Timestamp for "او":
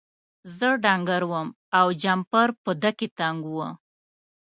1.79-1.87